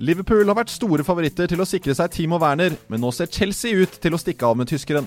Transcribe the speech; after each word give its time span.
Liverpool 0.00 0.48
har 0.48 0.56
vært 0.56 0.72
store 0.72 1.04
favoritter 1.04 1.50
til 1.50 1.60
å 1.60 1.66
sikre 1.68 1.92
seg 1.92 2.08
Timo 2.14 2.38
Werner, 2.40 2.72
men 2.88 3.02
nå 3.04 3.10
ser 3.12 3.28
Chelsea 3.28 3.82
ut 3.82 3.98
til 4.00 4.16
å 4.16 4.20
stikke 4.20 4.48
av 4.48 4.56
med 4.56 4.70
tyskeren. 4.70 5.04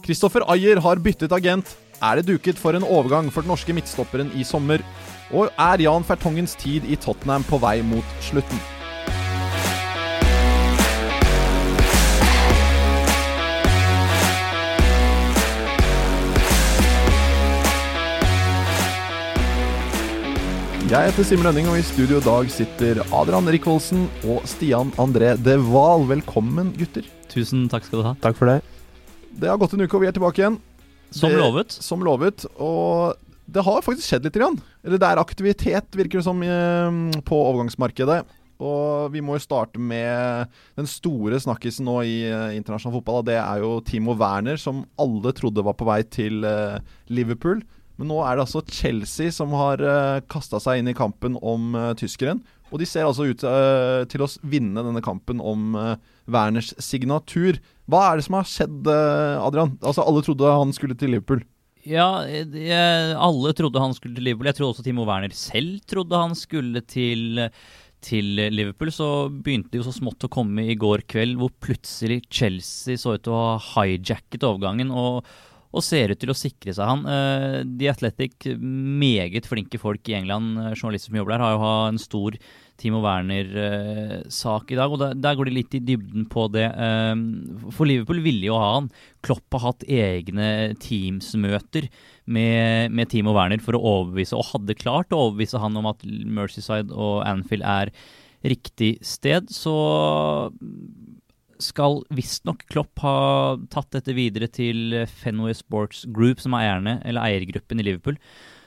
Christopher 0.00 0.46
Ayer 0.48 0.80
har 0.80 1.02
byttet 1.04 1.34
agent. 1.36 1.74
Er 2.00 2.16
det 2.16 2.30
duket 2.30 2.56
for 2.56 2.72
en 2.72 2.86
overgang 2.88 3.28
for 3.28 3.44
den 3.44 3.52
norske 3.52 3.76
midtstopperen 3.76 4.32
i 4.32 4.48
sommer? 4.48 4.80
Og 5.36 5.52
er 5.60 5.84
Jan 5.84 6.08
Fertongens 6.08 6.56
tid 6.56 6.88
i 6.88 6.96
Tottenham 6.96 7.44
på 7.44 7.60
vei 7.60 7.82
mot 7.84 8.20
slutten? 8.24 8.79
Jeg 20.90 21.06
heter 21.06 21.22
Simen 21.22 21.46
Lønning, 21.46 21.68
og 21.70 21.76
i 21.78 21.84
studio 21.86 22.18
i 22.18 22.24
dag 22.24 22.48
sitter 22.50 22.98
Adrian 23.14 23.46
Rikvoldsen 23.54 24.08
og 24.26 24.42
Stian 24.50 24.88
André 24.98 25.36
De 25.38 25.54
Wahl. 25.70 26.02
Velkommen, 26.10 26.72
gutter. 26.74 27.06
Tusen 27.30 27.68
takk 27.70 27.86
skal 27.86 28.00
du 28.00 28.06
ha. 28.08 28.14
Takk 28.18 28.34
for 28.38 28.50
det. 28.50 28.56
Det 29.38 29.46
har 29.46 29.60
gått 29.60 29.76
en 29.76 29.84
uke, 29.84 29.94
og 29.94 30.02
vi 30.02 30.08
er 30.10 30.16
tilbake 30.16 30.42
igjen. 30.42 30.58
Som 31.14 31.30
Det- 31.30 31.38
lovet. 31.38 31.70
Som 31.70 32.00
lovet. 32.02 32.44
Og 32.58 33.14
det 33.48 33.62
har 33.62 33.82
faktisk 33.82 34.08
skjedd 34.10 34.24
litt. 34.24 34.32
Grann. 34.34 34.60
Eller 34.84 34.98
det 34.98 35.06
er 35.06 35.22
aktivitet, 35.22 35.90
virker 35.92 36.18
det 36.18 36.24
som, 36.24 36.42
eh, 36.42 37.20
på 37.22 37.38
overgangsmarkedet. 37.38 38.24
Og 38.60 39.12
vi 39.12 39.20
må 39.20 39.38
jo 39.38 39.46
starte 39.46 39.78
med 39.78 40.48
den 40.76 40.86
store 40.86 41.38
snakkisen 41.38 41.86
nå 41.86 42.02
i 42.02 42.24
eh, 42.28 42.56
internasjonal 42.58 42.98
fotball. 43.00 43.18
Og 43.20 43.24
det 43.26 43.38
er 43.38 43.60
jo 43.60 43.80
Timo 43.80 44.14
Werner, 44.14 44.58
som 44.58 44.84
alle 44.98 45.32
trodde 45.32 45.62
var 45.62 45.74
på 45.74 45.86
vei 45.86 46.02
til 46.02 46.44
eh, 46.44 46.80
Liverpool. 47.08 47.62
Men 48.00 48.08
nå 48.08 48.22
er 48.24 48.38
det 48.38 48.46
altså 48.46 48.64
Chelsea 48.64 49.28
som 49.34 49.52
har 49.52 49.82
uh, 49.84 50.22
kasta 50.32 50.56
seg 50.62 50.80
inn 50.80 50.88
i 50.88 50.96
kampen 50.96 51.36
om 51.36 51.74
uh, 51.76 51.90
tyskeren. 52.00 52.40
Og 52.70 52.80
de 52.80 52.86
ser 52.88 53.06
altså 53.06 53.26
ut 53.28 53.44
uh, 53.44 54.06
til 54.10 54.24
å 54.24 54.30
vinne 54.46 54.84
denne 54.86 55.02
kampen 55.04 55.42
om 55.42 55.74
uh, 55.76 55.94
Werners 56.30 56.72
signatur. 56.80 57.58
Hva 57.90 58.04
er 58.06 58.20
det 58.20 58.26
som 58.26 58.38
har 58.38 58.46
skjedd, 58.46 58.86
eh, 58.86 59.42
Adrian? 59.42 59.72
Altså 59.82 60.04
Alle 60.06 60.22
trodde 60.22 60.52
han 60.54 60.70
skulle 60.76 60.94
til 60.94 61.10
Liverpool. 61.10 61.40
Ja, 61.82 62.22
jeg, 62.28 63.16
alle 63.18 63.50
trodde 63.56 63.82
han 63.82 63.96
skulle 63.96 64.14
til 64.14 64.28
Liverpool. 64.28 64.46
Jeg 64.46 64.58
tror 64.60 64.68
også 64.68 64.84
Timo 64.86 65.06
Werner 65.08 65.34
selv 65.34 65.80
trodde 65.90 66.20
han 66.22 66.36
skulle 66.38 66.84
til, 66.86 67.40
til 68.06 68.30
Liverpool. 68.54 68.92
Så 68.94 69.08
begynte 69.32 69.72
det 69.72 69.80
jo 69.80 69.88
så 69.88 69.96
smått 69.96 70.28
å 70.28 70.30
komme 70.30 70.68
i 70.70 70.78
går 70.78 71.02
kveld, 71.10 71.40
hvor 71.40 71.50
plutselig 71.58 72.20
Chelsea 72.30 73.00
så 73.00 73.16
ut 73.16 73.26
til 73.26 73.34
å 73.34 73.42
ha 73.42 73.82
hijacket 73.88 74.46
overgangen. 74.46 74.94
og 74.94 75.26
og 75.70 75.84
ser 75.86 76.10
ut 76.10 76.18
til 76.18 76.32
å 76.32 76.36
sikre 76.36 76.74
seg 76.74 76.88
han. 76.88 77.04
Uh, 77.06 77.60
The 77.78 77.90
Athletic, 77.92 78.48
meget 78.58 79.46
flinke 79.46 79.78
folk 79.80 80.08
i 80.10 80.16
England, 80.18 80.58
eh, 80.58 80.74
journalister 80.74 81.12
som 81.12 81.20
jobber 81.20 81.36
der, 81.36 81.44
har 81.44 81.54
jo 81.54 81.62
hatt 81.62 81.92
en 81.92 82.02
stor 82.02 82.38
Timo 82.80 83.02
Werner-sak 83.04 84.72
i 84.72 84.78
dag. 84.78 84.90
og 84.90 84.98
der, 85.02 85.14
der 85.14 85.36
går 85.36 85.50
de 85.50 85.54
litt 85.54 85.74
i 85.76 85.82
dybden 85.84 86.26
på 86.32 86.48
det. 86.50 86.66
Eh, 86.74 87.12
for 87.76 87.86
Liverpool 87.86 88.22
ville 88.24 88.48
jo 88.48 88.58
ha 88.58 88.72
han. 88.78 88.88
Klopp 89.26 89.46
har 89.54 89.68
hatt 89.68 89.86
egne 89.86 90.74
Teams-møter 90.82 91.90
med, 92.26 92.90
med 92.90 93.12
Timo 93.12 93.36
Werner 93.36 93.62
for 93.62 93.76
å 93.76 93.84
overbevise, 93.94 94.38
og 94.38 94.50
hadde 94.54 94.78
klart 94.80 95.14
å 95.14 95.26
overbevise 95.28 95.60
han 95.62 95.76
om 95.78 95.90
at 95.92 96.02
Mercyside 96.06 96.90
og 96.90 97.22
Anfield 97.28 97.66
er 97.68 97.94
riktig 98.42 98.96
sted. 99.04 99.50
Så 99.52 99.74
skal 101.62 102.00
visstnok 102.14 102.64
Klopp 102.70 103.02
ha 103.04 103.56
tatt 103.72 103.90
dette 103.96 104.14
videre 104.16 104.48
til 104.50 105.02
Fenway 105.20 105.56
Sports 105.56 106.04
Group, 106.08 106.42
som 106.42 106.56
er 106.56 106.66
eierne, 106.66 106.96
eller 107.04 107.24
eiergruppen 107.26 107.82
i 107.82 107.86
Liverpool, 107.86 108.18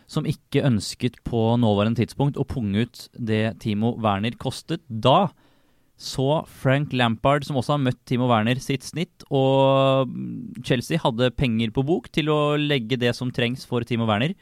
som 0.09 0.27
ikke 0.29 0.65
ønsket 0.67 1.21
på 1.27 1.53
nåværende 1.61 2.01
tidspunkt 2.01 2.37
å 2.37 2.47
punge 2.47 2.85
ut 2.85 3.07
det 3.17 3.45
Timo 3.63 3.95
Werner 4.03 4.35
kostet. 4.39 4.83
Da 4.87 5.31
så 6.03 6.41
Frank 6.49 6.91
Lampard, 6.97 7.45
som 7.47 7.57
også 7.59 7.75
har 7.75 7.83
møtt 7.85 8.01
Timo 8.09 8.27
Werner, 8.27 8.59
sitt 8.59 8.83
snitt, 8.85 9.23
og 9.31 10.11
Chelsea 10.65 10.99
hadde 10.99 11.31
penger 11.37 11.71
på 11.73 11.85
bok 11.87 12.09
til 12.13 12.31
å 12.33 12.55
legge 12.59 12.99
det 12.99 13.13
som 13.15 13.31
trengs 13.33 13.63
for 13.69 13.85
Timo 13.87 14.07
Werner. 14.09 14.33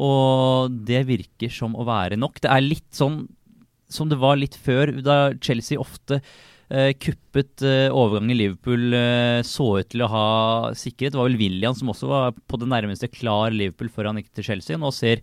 Og 0.00 0.72
det 0.88 1.04
virker 1.06 1.52
som 1.52 1.76
å 1.78 1.86
være 1.86 2.18
nok. 2.18 2.40
Det 2.42 2.50
er 2.50 2.64
litt 2.64 2.88
sånn 2.94 3.24
som 3.90 4.08
det 4.10 4.18
var 4.18 4.38
litt 4.40 4.56
før, 4.58 4.96
da 5.04 5.34
Chelsea 5.44 5.78
ofte 5.78 6.22
kuppet 6.68 7.64
eh, 7.66 7.88
overgang 7.92 8.30
i 8.32 8.36
Liverpool 8.38 8.94
eh, 8.96 9.40
så 9.46 9.66
ut 9.80 9.90
til 9.92 10.04
å 10.04 10.10
ha 10.12 10.28
sikkerhet. 10.78 11.14
Det 11.14 11.20
var 11.20 11.28
vel 11.28 11.40
William 11.40 11.76
som 11.76 11.92
også 11.92 12.08
var 12.10 12.38
på 12.48 12.60
det 12.60 12.70
nærmeste 12.70 13.10
klar 13.12 13.52
Liverpool 13.54 13.92
før 13.92 14.10
han 14.10 14.20
gikk 14.22 14.32
til 14.38 14.48
Chelsea. 14.52 14.80
Nå 14.80 14.92
ser 14.94 15.22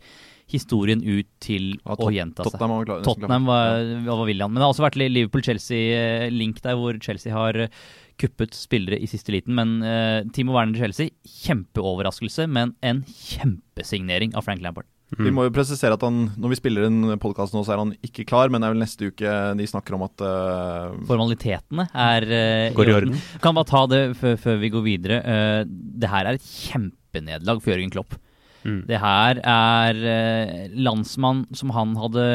historien 0.52 1.02
ut 1.04 1.28
til 1.44 1.74
Ja, 1.80 1.96
å 1.96 2.12
gjenta 2.12 2.46
seg. 2.46 2.56
Tottenham 2.58 2.78
var 2.78 3.04
Tottenham 3.06 3.50
var, 3.50 3.92
var 4.08 4.24
William. 4.28 4.52
Men 4.52 4.62
det 4.62 4.68
har 4.68 4.74
også 4.76 4.86
vært 4.86 5.00
Liverpool-Chelsea-link 5.02 6.62
der, 6.66 6.80
hvor 6.80 6.98
Chelsea 7.04 7.34
har 7.36 7.58
eh, 7.68 7.84
kuppet 8.22 8.56
spillere 8.58 9.00
i 9.02 9.10
siste 9.10 9.34
liten. 9.34 9.56
Men 9.58 9.80
eh, 9.86 10.22
Timo 10.36 10.56
Werner 10.58 10.78
til 10.78 10.86
Chelsea, 10.86 11.16
kjempeoverraskelse, 11.46 12.48
men 12.52 12.76
en 12.86 13.04
kjempesignering 13.08 14.36
av 14.36 14.48
Frank 14.48 14.64
Lampard. 14.66 14.90
Vi 15.20 15.32
må 15.34 15.44
jo 15.48 15.52
presisere 15.54 15.98
at 15.98 16.04
han, 16.06 16.24
når 16.40 16.54
vi 16.54 16.58
spiller 16.60 16.88
en 16.88 17.16
podkast 17.20 17.56
nå, 17.56 17.66
så 17.68 17.76
er 17.76 17.82
han 17.82 17.92
ikke 18.06 18.24
klar, 18.30 18.52
men 18.52 18.64
det 18.64 18.70
er 18.70 18.76
vel 18.76 18.84
neste 18.86 19.10
uke 19.12 19.36
de 19.60 19.68
snakker 19.68 19.98
om 19.98 20.06
at 20.08 20.24
uh, 20.24 20.96
Formalitetene 21.10 21.88
er 21.92 22.28
uh, 22.32 22.76
Går 22.78 22.92
i 22.92 22.96
orden. 22.96 23.22
Kan 23.44 23.58
bare 23.58 23.72
ta 23.74 23.84
det 23.92 24.02
før, 24.22 24.38
før 24.40 24.62
vi 24.62 24.72
går 24.72 24.86
videre. 24.88 25.22
Uh, 25.26 25.62
det 25.68 26.12
her 26.14 26.30
er 26.30 26.40
et 26.40 26.48
kjempenederlag 26.48 27.60
for 27.60 27.74
Jørgen 27.74 27.92
Klopp. 27.92 28.16
Mm. 28.62 28.82
Det 28.86 29.00
her 29.02 29.40
er 29.42 30.00
eh, 30.06 30.74
landsmann 30.86 31.48
som 31.58 31.72
han 31.74 31.96
hadde 31.98 32.26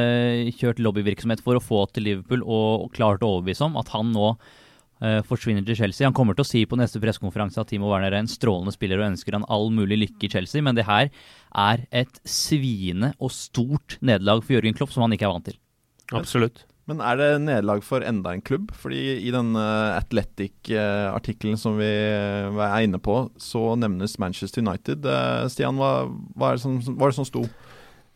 kjørt 0.59 0.81
lobbyvirksomhet 0.83 1.43
for 1.45 1.59
å 1.59 1.63
få 1.63 1.85
til 1.95 2.09
Liverpool, 2.09 2.43
og, 2.43 2.87
og 2.87 2.95
klart 2.97 3.23
å 3.23 3.37
overbevise 3.37 3.67
om 3.69 3.79
at 3.79 3.93
han 3.95 4.11
nå 4.15 4.33
forsvinner 5.29 5.65
til 5.67 5.77
Chelsea. 5.77 6.07
Han 6.07 6.15
kommer 6.17 6.37
til 6.37 6.45
å 6.45 6.49
si 6.49 6.63
på 6.65 6.79
neste 6.81 7.01
pressekonferanse 7.03 7.61
at 7.61 7.69
Timo 7.69 7.91
Werner 7.91 8.15
er 8.15 8.23
en 8.23 8.31
strålende 8.31 8.73
spiller 8.73 9.03
og 9.03 9.11
ønsker 9.11 9.37
han 9.37 9.45
all 9.53 9.69
mulig 9.75 9.99
lykke 10.01 10.29
i 10.29 10.31
Chelsea, 10.33 10.65
men 10.65 10.79
det 10.79 10.87
her 10.89 11.11
er 11.53 11.83
et 11.93 12.23
sviende 12.25 13.13
og 13.21 13.35
stort 13.37 13.99
nederlag 14.01 14.41
for 14.41 14.57
Jørgen 14.57 14.79
Klopp 14.79 14.95
som 14.95 15.05
han 15.05 15.17
ikke 15.17 15.29
er 15.29 15.35
vant 15.35 15.51
til. 15.51 15.61
Absolutt. 16.17 16.65
Men 16.87 17.01
er 17.03 17.19
det 17.19 17.31
nederlag 17.43 17.83
for 17.83 18.05
enda 18.07 18.31
en 18.33 18.43
klubb? 18.47 18.71
Fordi 18.79 19.01
i 19.19 19.33
denne 19.35 19.63
Athletic-artikkelen 19.97 21.59
som 21.59 21.81
vi 21.81 21.89
eh, 21.89 22.61
er 22.63 22.87
inne 22.87 23.01
på, 23.03 23.25
så 23.43 23.73
nevnes 23.79 24.15
Manchester 24.23 24.63
United. 24.63 25.07
Eh, 25.11 25.47
Stian, 25.51 25.81
hva, 25.81 26.07
hva, 26.39 26.53
er 26.53 26.61
det 26.61 26.63
som, 26.63 26.79
hva 26.95 27.09
er 27.09 27.15
det 27.15 27.19
som 27.19 27.27
sto? 27.27 27.43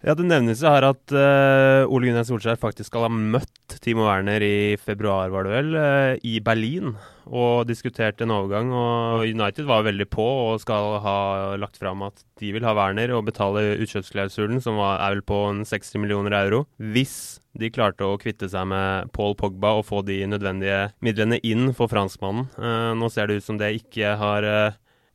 Ja, 0.01 0.15
Det 0.17 0.25
nevnes 0.25 0.63
her 0.65 0.81
at 0.87 1.13
uh, 1.13 1.85
Ole 1.93 2.09
Gunnar 2.09 2.25
Solskjær 2.25 2.57
faktisk 2.61 2.89
skal 2.89 3.05
ha 3.05 3.11
møtt 3.13 3.75
Timo 3.85 4.07
Werner 4.07 4.41
i 4.41 4.79
februar, 4.81 5.29
var 5.29 5.45
det 5.45 5.53
vel, 5.53 5.75
uh, 5.77 6.15
i 6.25 6.39
Berlin 6.41 6.95
og 7.29 7.69
diskutert 7.69 8.23
en 8.25 8.33
overgang. 8.33 8.73
Og 8.73 9.27
United 9.29 9.69
var 9.69 9.85
veldig 9.85 10.09
på 10.09 10.25
og 10.25 10.63
skal 10.65 10.97
ha 11.05 11.19
lagt 11.61 11.77
fram 11.77 12.01
at 12.09 12.25
de 12.41 12.55
vil 12.57 12.65
ha 12.65 12.73
Werner 12.79 13.13
og 13.13 13.27
betale 13.29 13.77
utkjøpsklausulen, 13.85 14.65
som 14.65 14.81
var, 14.81 15.03
er 15.05 15.19
vel 15.19 15.25
på 15.29 15.45
en 15.51 15.63
60 15.69 16.01
millioner 16.01 16.39
euro, 16.41 16.65
hvis 16.81 17.37
de 17.61 17.69
klarte 17.69 18.09
å 18.09 18.17
kvitte 18.23 18.49
seg 18.49 18.71
med 18.73 19.13
Paul 19.13 19.37
Pogba 19.37 19.77
og 19.77 19.89
få 19.91 20.01
de 20.09 20.23
nødvendige 20.33 20.95
midlene 21.05 21.43
inn 21.45 21.75
for 21.77 21.93
franskmannen. 21.93 22.49
Uh, 22.57 22.97
nå 22.97 23.13
ser 23.13 23.29
det 23.29 23.43
ut 23.43 23.51
som 23.53 23.61
det 23.61 23.75
ikke 23.83 24.17
har 24.17 24.49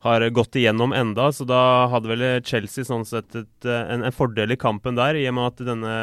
har 0.06 0.24
gått 0.34 0.56
igjennom 0.58 0.94
enda, 0.96 1.28
så 1.34 1.44
da 1.48 1.60
hadde 1.92 2.10
vel 2.12 2.24
Chelsea 2.46 2.86
sånn 2.86 3.04
sett 3.08 3.34
et, 3.38 3.66
eh, 3.66 3.92
en, 3.92 4.04
en 4.06 4.14
fordel 4.14 4.54
i 4.54 4.58
kampen 4.60 4.98
der, 4.98 5.18
i 5.18 5.26
og 5.30 5.36
med 5.36 5.50
at 5.50 5.62
denne 5.68 5.96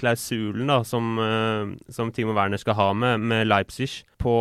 klausulen 0.00 0.70
da, 0.70 0.82
som, 0.86 1.14
eh, 1.22 1.72
som 1.92 2.12
Timo 2.14 2.34
Werner 2.36 2.60
skal 2.60 2.78
ha 2.78 2.90
med, 2.96 3.24
med 3.32 3.48
Leipzig, 3.48 4.04
på, 4.22 4.34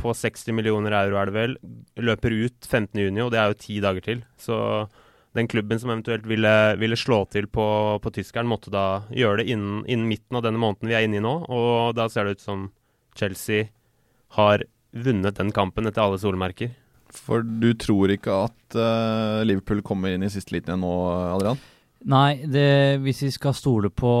på 0.00 0.14
60 0.16 0.56
millioner 0.56 0.94
euro 1.02 1.18
er 1.20 1.28
det 1.28 1.36
vel, 1.36 1.58
løper 2.00 2.36
ut 2.46 2.68
15.6, 2.68 3.20
og 3.24 3.34
det 3.34 3.42
er 3.42 3.52
jo 3.52 3.60
ti 3.60 3.78
dager 3.84 4.04
til. 4.04 4.24
Så 4.40 4.56
den 5.36 5.48
klubben 5.50 5.80
som 5.80 5.92
eventuelt 5.92 6.26
ville, 6.26 6.54
ville 6.80 6.98
slå 6.98 7.22
til 7.32 7.48
på, 7.52 7.66
på 8.02 8.12
tyskeren, 8.14 8.48
måtte 8.48 8.72
da 8.74 9.04
gjøre 9.14 9.42
det 9.42 9.52
innen, 9.52 9.82
innen 9.86 10.08
midten 10.10 10.40
av 10.40 10.46
denne 10.46 10.60
måneden 10.60 10.90
vi 10.90 10.96
er 10.96 11.06
inne 11.06 11.20
i 11.20 11.24
nå, 11.24 11.34
og 11.44 11.94
da 11.98 12.08
ser 12.12 12.26
det 12.26 12.38
ut 12.38 12.46
som 12.46 12.68
Chelsea 13.18 13.68
har 14.38 14.64
vunnet 14.92 15.36
den 15.38 15.52
kampen 15.54 15.88
etter 15.88 16.04
alle 16.04 16.20
solmerker. 16.20 16.72
For 17.14 17.42
du 17.42 17.72
tror 17.78 18.12
ikke 18.12 18.44
at 18.48 18.76
uh, 18.76 19.40
Liverpool 19.48 19.82
kommer 19.86 20.14
inn 20.14 20.26
i 20.26 20.32
siste 20.32 20.56
liten 20.56 20.74
igjen 20.74 20.84
nå, 20.84 20.94
Adrian? 21.34 21.60
Nei, 22.08 22.44
det, 22.46 23.00
hvis 23.02 23.24
vi 23.24 23.28
skal 23.34 23.56
stole 23.58 23.88
på, 23.90 24.12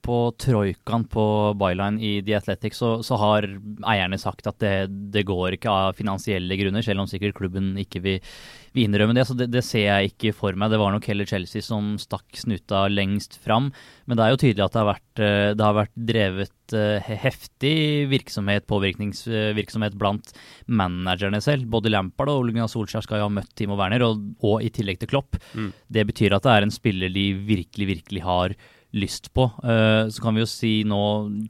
på 0.00 0.18
troikaen 0.40 1.04
på 1.12 1.24
byline 1.60 2.00
i 2.00 2.12
The 2.24 2.38
Athletic, 2.38 2.78
så, 2.78 2.94
så 3.04 3.18
har 3.20 3.44
eierne 3.44 4.16
sagt 4.20 4.48
at 4.48 4.56
det, 4.64 4.88
det 5.12 5.26
går 5.28 5.58
ikke 5.58 5.72
av 5.72 5.98
finansielle 5.98 6.56
grunner, 6.56 6.86
selv 6.86 7.04
om 7.04 7.10
sikkert 7.10 7.36
klubben 7.36 7.74
ikke 7.82 8.00
vil, 8.06 8.32
vil 8.74 8.88
innrømme 8.88 9.14
det. 9.16 9.24
Så 9.28 9.36
det, 9.38 9.48
det 9.54 9.62
ser 9.66 9.86
jeg 9.86 10.12
ikke 10.12 10.34
for 10.36 10.58
meg. 10.58 10.72
Det 10.72 10.80
var 10.80 10.92
nok 10.94 11.06
heller 11.08 11.28
Chelsea 11.28 11.64
som 11.64 11.94
stakk 12.00 12.38
snuta 12.38 12.84
lengst 12.90 13.38
fram. 13.42 13.70
Men 14.08 14.18
det 14.18 14.26
er 14.26 14.34
jo 14.34 14.40
tydelig 14.42 14.66
at 14.66 14.74
det 14.74 14.82
har 14.82 14.90
vært, 14.90 15.22
eh, 15.22 15.48
det 15.54 15.66
har 15.66 15.78
vært 15.78 15.94
drevet 16.10 16.76
eh, 16.76 17.10
heftig 17.24 17.74
virksomhet, 18.12 18.66
påvirkningsvirksomhet 18.70 19.98
blant 20.00 20.34
managerne 20.66 21.40
selv. 21.44 21.68
Både 21.72 21.92
Lampard 21.92 22.32
og 22.32 22.48
Gunnar 22.50 22.70
Solskjær 22.72 23.06
skal 23.06 23.22
jo 23.22 23.28
ha 23.28 23.34
møtt 23.38 23.52
Timo 23.58 23.78
Werner, 23.80 24.06
og, 24.06 24.22
og 24.44 24.64
i 24.64 24.72
tillegg 24.74 25.02
til 25.02 25.12
Klopp. 25.14 25.38
Mm. 25.54 25.70
Det 25.94 26.08
betyr 26.10 26.36
at 26.36 26.46
det 26.46 26.56
er 26.56 26.66
en 26.66 26.74
spiller 26.74 27.12
de 27.14 27.28
virkelig, 27.46 27.90
virkelig 27.94 28.24
har 28.26 28.56
lyst 28.94 29.32
på. 29.34 29.48
Så 29.58 30.22
kan 30.22 30.36
vi 30.36 30.44
jo 30.44 30.46
si 30.46 30.68
nå 30.86 30.98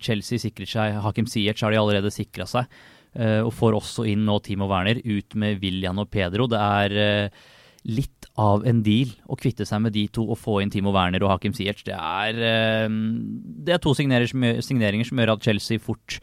Chelsea 0.01 0.41
sikrer 0.41 0.65
seg 0.65 0.95
Hakim 1.05 1.27
Ziyech 1.29 1.61
har 1.61 1.75
de 1.75 1.77
allerede 1.77 2.09
sikra 2.09 2.47
seg. 2.49 2.71
Uh, 3.15 3.45
og 3.47 3.53
får 3.55 3.77
også 3.79 4.07
inn 4.11 4.25
nå 4.27 4.41
Timo 4.43 4.67
Werner 4.71 4.99
ut 5.05 5.37
med 5.39 5.61
William 5.63 6.01
og 6.03 6.09
Pedro. 6.11 6.49
Det 6.51 6.59
er 6.59 6.95
uh, 6.99 7.45
litt 7.87 8.27
av 8.41 8.65
en 8.67 8.81
deal 8.83 9.13
å 9.31 9.39
kvitte 9.39 9.67
seg 9.69 9.85
med 9.85 9.95
de 9.95 10.09
to 10.11 10.25
og 10.27 10.41
få 10.41 10.59
inn 10.63 10.73
Timo 10.75 10.91
Werner 10.95 11.23
og 11.23 11.37
Hakim 11.37 11.55
Ziyech. 11.55 11.85
Det 11.87 11.95
er, 11.95 12.41
det 12.89 13.77
er 13.77 13.83
to 13.83 13.93
signeringer 13.95 15.07
som, 15.07 15.21
gjør, 15.21 15.35
at 15.37 15.47
Chelsea 15.47 15.79
fort 15.79 16.17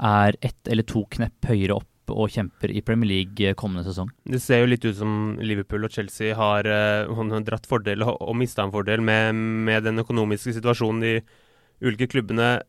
er 0.00 0.38
ett 0.40 0.70
eller 0.72 0.86
to 0.88 1.02
knepp 1.12 1.50
høyere 1.50 1.76
opp 1.76 1.88
og 2.12 2.32
kjemper 2.32 2.72
i 2.72 2.82
Premier 2.84 3.10
League 3.10 3.54
kommende 3.58 3.84
sesong. 3.86 4.10
Det 4.24 4.40
ser 4.42 4.62
jo 4.62 4.70
litt 4.70 4.84
ut 4.84 4.96
som 4.98 5.36
Liverpool 5.42 5.86
og 5.86 5.94
Chelsea 5.94 6.34
har, 6.36 6.66
uh, 6.66 7.38
dratt 7.46 7.68
fordel 7.68 8.04
og 8.08 8.34
mista 8.38 8.64
en 8.64 8.74
fordel 8.74 9.04
med, 9.04 9.34
med, 9.34 9.84
den 9.84 10.02
økonomiske 10.02 10.56
situasjonen 10.58 11.02
de 11.04 11.14
ulike 11.82 12.10
klubbene 12.12 12.60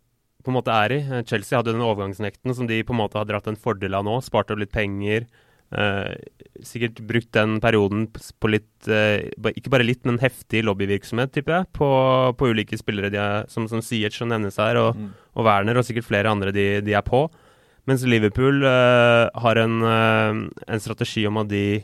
på 0.44 0.51
en 0.51 0.57
måte 0.60 0.75
er 0.75 0.95
i. 0.95 1.00
Chelsea 1.30 1.57
hadde 1.60 1.74
den 1.74 1.86
overgangsnekten 1.86 2.56
som 2.56 2.68
de 2.69 2.81
på 2.84 2.95
en 2.95 3.01
måte 3.01 3.19
har 3.19 3.28
dratt 3.30 3.48
en 3.50 3.60
fordel 3.60 3.95
av 3.98 4.06
nå. 4.07 4.19
Spart 4.25 4.51
opp 4.54 4.62
litt 4.62 4.74
penger. 4.75 5.28
Eh, 5.74 6.16
sikkert 6.62 7.00
brukt 7.10 7.31
den 7.34 7.56
perioden 7.63 8.04
på 8.13 8.50
litt 8.51 8.86
eh, 8.86 9.25
Ikke 9.56 9.72
bare 9.74 9.86
litt, 9.88 10.04
men 10.06 10.19
heftig 10.22 10.62
lobbyvirksomhet, 10.68 11.31
tipper 11.34 11.56
jeg, 11.56 11.69
på, 11.74 11.88
på 12.38 12.50
ulike 12.51 12.78
spillere 12.78 13.10
de 13.10 13.18
er, 13.18 13.48
som, 13.50 13.66
som 13.72 13.81
Siech 13.81 14.19
som 14.19 14.30
nevnes 14.30 14.60
her, 14.62 14.78
og, 14.78 15.00
mm. 15.00 15.10
og 15.34 15.48
Werner, 15.48 15.80
og 15.80 15.88
sikkert 15.88 16.12
flere 16.12 16.30
andre 16.30 16.54
de, 16.54 16.68
de 16.86 16.94
er 16.94 17.06
på. 17.07 17.25
Mens 17.90 18.06
Liverpool 18.07 18.62
eh, 18.68 19.25
har 19.44 19.60
en, 19.60 19.81
uh, 19.84 20.44
en, 20.68 20.84
strategi 20.84 21.25
om 21.28 21.42
at 21.42 21.50
de 21.51 21.81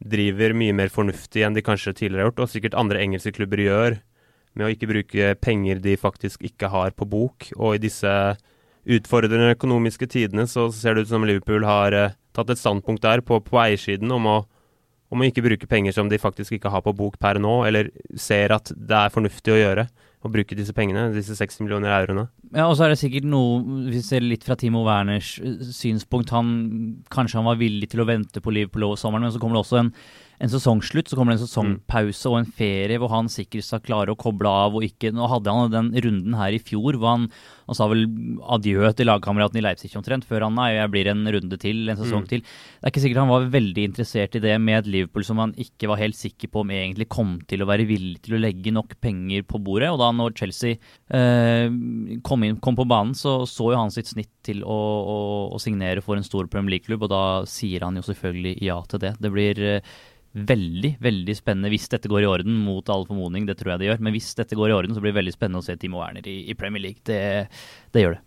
driver 0.00 0.54
mye 0.56 0.76
mer 0.76 0.92
fornuftig 0.92 1.42
enn 1.44 1.56
de 1.56 1.64
kanskje 1.64 1.92
tidligere 1.98 2.22
har 2.22 2.30
gjort, 2.30 2.44
og 2.46 2.52
sikkert 2.52 2.78
andre 2.78 3.02
engelske 3.02 3.34
klubber 3.36 3.60
gjør, 3.60 3.98
med 4.54 4.66
å 4.66 4.72
ikke 4.72 4.90
bruke 4.90 5.34
penger 5.42 5.82
de 5.82 5.96
faktisk 6.00 6.44
ikke 6.46 6.70
har 6.72 6.94
på 6.96 7.08
bok. 7.10 7.50
Og 7.58 7.76
i 7.76 7.82
disse 7.86 8.12
utfordrende 8.84 9.54
økonomiske 9.54 10.08
tidene 10.12 10.46
så 10.50 10.68
ser 10.74 10.96
det 10.96 11.06
ut 11.06 11.12
som 11.12 11.24
Liverpool 11.26 11.64
har 11.66 11.96
uh, 11.96 12.16
tatt 12.36 12.50
et 12.52 12.60
standpunkt 12.60 13.04
der 13.04 13.24
på, 13.24 13.40
på 13.44 13.60
eiersiden 13.62 14.12
om 14.12 14.28
å, 14.28 14.38
om 15.14 15.22
å 15.22 15.28
ikke 15.28 15.44
bruke 15.46 15.70
penger 15.70 15.96
som 15.96 16.10
de 16.10 16.20
faktisk 16.20 16.56
ikke 16.58 16.72
har 16.72 16.84
på 16.84 16.94
bok 16.96 17.18
per 17.22 17.40
nå, 17.42 17.62
eller 17.68 17.90
ser 18.20 18.54
at 18.54 18.72
det 18.74 18.98
er 18.98 19.14
fornuftig 19.14 19.54
å 19.54 19.60
gjøre 19.60 19.86
å 20.24 20.30
bruke 20.32 20.56
disse 20.56 20.72
pengene, 20.72 21.10
disse 21.12 21.36
60 21.36 21.66
millioner 21.66 21.92
euroene. 21.92 22.26
Ja, 22.54 22.64
og 22.64 22.78
så 22.78 22.86
er 22.86 22.94
det 22.94 23.00
sikkert 23.02 23.26
noe, 23.28 23.58
vi 23.92 24.00
ser 24.04 24.24
litt 24.24 24.46
fra 24.46 24.56
Timo 24.56 24.84
Werners 24.86 25.34
eh, 25.42 25.58
synspunkt, 25.76 26.32
han 26.32 26.54
kanskje 27.12 27.40
han 27.40 27.48
var 27.50 27.60
villig 27.60 27.90
til 27.92 28.00
å 28.00 28.08
vente 28.08 28.40
på 28.40 28.54
Liverpool 28.54 28.88
over 28.88 29.00
sommeren, 29.00 29.26
men 29.26 29.34
så 29.34 29.42
kommer 29.42 29.58
det 29.58 29.66
også 29.66 29.82
en 29.82 29.92
en 30.42 30.50
sesongslutt, 30.50 31.10
så 31.10 31.18
kommer 31.18 31.34
det 31.34 31.40
en 31.40 31.46
sesongpause 31.46 32.30
og 32.30 32.38
en 32.40 32.48
ferie 32.58 32.98
hvor 33.00 33.12
han 33.12 33.30
sikkert 33.30 33.66
skal 33.66 33.82
klare 33.84 34.14
å 34.14 34.18
koble 34.18 34.50
av 34.50 34.74
og 34.74 34.86
ikke 34.86 35.12
Nå 35.14 35.28
hadde 35.30 35.52
han 35.52 35.72
den 35.72 35.90
runden 36.04 36.34
her 36.38 36.54
i 36.56 36.60
fjor 36.62 36.98
hvor 36.98 37.12
han, 37.12 37.26
han 37.68 37.78
sa 37.78 37.86
vel 37.90 38.06
adjø 38.56 38.90
til 38.96 39.08
lagkameraten 39.08 39.60
i 39.60 39.64
Leipzig 39.64 39.92
omtrent, 39.98 40.26
før 40.28 40.48
han 40.48 40.56
nei, 40.58 40.72
jeg 40.74 40.90
blir 40.92 41.10
en 41.12 41.22
runde 41.36 41.58
til, 41.60 41.84
en 41.88 42.00
sesong 42.00 42.24
mm. 42.24 42.30
til. 42.32 42.44
Det 42.44 42.88
er 42.88 42.92
ikke 42.92 43.04
sikkert 43.04 43.22
han 43.22 43.32
var 43.32 43.48
veldig 43.54 43.86
interessert 43.90 44.38
i 44.38 44.42
det 44.42 44.56
med 44.62 44.80
et 44.80 44.90
Liverpool 44.96 45.26
som 45.26 45.42
han 45.42 45.54
ikke 45.60 45.90
var 45.90 46.00
helt 46.02 46.18
sikker 46.18 46.50
på 46.52 46.64
om 46.64 46.72
egentlig 46.74 47.08
kom 47.12 47.36
til 47.50 47.62
å 47.62 47.68
være 47.70 47.86
villig 47.88 48.22
til 48.24 48.36
å 48.36 48.42
legge 48.42 48.74
nok 48.74 48.96
penger 49.04 49.46
på 49.48 49.60
bordet. 49.64 49.92
Og 49.94 50.00
da 50.02 50.10
når 50.16 50.34
Chelsea 50.38 50.78
eh, 51.14 51.68
kom, 52.26 52.46
inn, 52.46 52.58
kom, 52.64 52.78
på 52.78 52.88
banen, 52.90 53.14
så 53.18 53.42
så 53.48 53.70
jo 53.72 53.78
han 53.78 53.92
sitt 53.94 54.10
snitt 54.10 54.32
til 54.44 54.64
å, 54.66 54.80
å, 55.14 55.18
å 55.54 55.60
signere 55.62 56.02
for 56.04 56.18
en 56.18 56.26
stor 56.26 56.48
Premier 56.50 56.76
League-klubb, 56.76 57.06
og 57.06 57.12
da 57.12 57.24
sier 57.48 57.86
han 57.86 57.96
jo 57.98 58.04
selvfølgelig 58.04 58.58
ja 58.64 58.80
til 58.90 59.02
det. 59.06 59.14
Det 59.22 59.32
blir 59.32 59.62
eh, 59.64 59.94
veldig 60.34 60.96
veldig 61.02 61.36
spennende 61.38 61.70
hvis 61.70 61.86
dette 61.92 62.10
går 62.10 62.24
i 62.24 62.28
orden, 62.28 62.56
mot 62.66 62.88
all 62.90 63.06
formodning. 63.06 63.46
Det 63.46 63.56
tror 63.60 63.74
jeg 63.74 63.82
det 63.82 63.90
gjør. 63.90 64.02
Men 64.02 64.16
hvis 64.16 64.32
dette 64.38 64.58
går 64.58 64.72
i 64.72 64.76
orden, 64.76 64.96
så 64.96 65.02
blir 65.02 65.14
det 65.14 65.20
veldig 65.20 65.36
spennende 65.36 65.62
å 65.62 65.66
se 65.66 65.76
Timo 65.78 66.02
Werner 66.02 66.26
i, 66.30 66.40
i 66.50 66.58
Premier 66.58 66.82
League. 66.82 67.04
Det, 67.06 67.46
det, 67.94 68.02
gjør 68.02 68.18
det. 68.18 68.22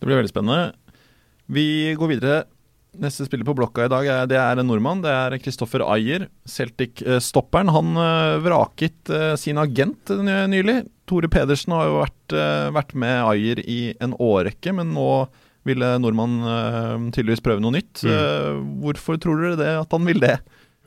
Det 0.00 0.10
blir 0.10 0.20
veldig 0.20 0.34
spennende. 0.34 0.98
Vi 1.46 1.68
går 1.98 2.12
videre. 2.16 2.42
Neste 2.96 3.26
spiller 3.26 3.46
på 3.46 3.54
blokka 3.58 3.84
i 3.84 3.92
dag 3.92 4.08
er, 4.08 4.28
det 4.30 4.38
er 4.40 4.58
en 4.58 4.66
nordmann. 4.66 5.04
Det 5.04 5.12
er 5.12 5.38
Kristoffer 5.42 5.84
Ayer, 5.86 6.26
Celtic-stopperen. 6.48 7.70
Han 7.74 7.94
uh, 8.00 8.42
vraket 8.42 9.12
uh, 9.12 9.34
sin 9.38 9.60
agent 9.60 10.10
nylig. 10.50 10.80
Tore 11.06 11.30
Pedersen 11.30 11.76
har 11.76 11.90
jo 11.90 11.98
vært, 12.00 12.34
uh, 12.34 12.72
vært 12.74 12.96
med 12.98 13.20
Ayer 13.22 13.60
i 13.62 13.80
en 14.02 14.16
årrekke, 14.16 14.74
men 14.80 14.96
nå 14.96 15.10
ville 15.66 15.96
nordmannen 15.98 17.08
tydeligvis 17.10 17.42
prøve 17.42 17.58
noe 17.58 17.74
nytt. 17.74 18.04
Mm. 18.06 18.60
hvorfor 18.84 19.16
tror 19.18 19.40
dere 19.42 19.56
det, 19.58 19.72
at 19.80 19.96
han 19.96 20.04
vil 20.06 20.20
det? 20.22 20.36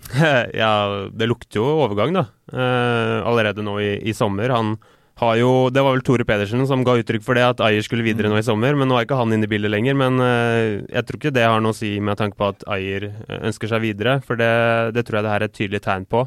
ja, 0.61 0.71
det 1.13 1.27
lukter 1.29 1.61
jo 1.61 1.67
overgang, 1.83 2.15
da. 2.15 2.25
Uh, 2.49 3.19
allerede 3.29 3.65
nå 3.65 3.77
i, 3.83 3.91
i, 4.09 4.15
sommer. 4.15 4.49
Han 4.53 4.77
har 5.19 5.35
jo 5.35 5.67
Det 5.69 5.83
var 5.83 5.97
vel 5.97 6.03
Tore 6.07 6.25
Pedersen 6.25 6.63
som 6.67 6.85
ga 6.87 6.95
uttrykk 6.97 7.25
for 7.25 7.35
det, 7.37 7.43
at 7.43 7.61
Ayer 7.65 7.83
skulle 7.85 8.05
videre 8.05 8.29
mm. 8.29 8.33
nå 8.33 8.39
i 8.39 8.47
sommer. 8.47 8.77
Men 8.79 8.89
nå 8.89 8.97
er 8.97 9.07
ikke 9.07 9.19
han 9.19 9.35
inne 9.35 9.45
i 9.45 9.51
bildet 9.51 9.73
lenger. 9.73 9.97
Men 9.99 10.21
uh, 10.23 10.79
jeg 10.87 11.05
tror 11.05 11.19
ikke 11.19 11.35
det 11.35 11.45
har 11.45 11.61
noe 11.63 11.75
å 11.75 11.79
si 11.79 11.97
med 12.03 12.19
tanke 12.19 12.39
på 12.39 12.49
at 12.53 12.65
Ayer 12.71 13.09
eh, 13.11 13.39
ønsker 13.41 13.71
seg 13.71 13.83
videre. 13.85 14.19
For 14.25 14.39
det, 14.39 14.51
det 14.97 15.05
tror 15.05 15.19
jeg 15.19 15.27
det 15.27 15.35
her 15.35 15.45
er 15.45 15.49
et 15.51 15.57
tydelig 15.59 15.83
tegn 15.85 16.07
på. 16.09 16.25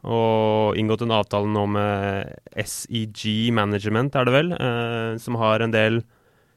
Og 0.00 0.78
inngått 0.80 1.02
en 1.04 1.12
avtale 1.12 1.50
nå 1.50 1.66
med 1.74 2.30
SEG 2.56 3.50
Management, 3.52 4.14
er 4.16 4.24
det 4.24 4.32
vel, 4.32 4.54
uh, 4.56 5.18
som 5.20 5.36
har 5.42 5.60
en 5.60 5.74
del 5.74 6.00